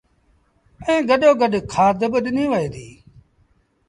[0.85, 2.93] ائيٚݩ گڏو گڏ کآڌ با ڏنيٚ وهي ديٚ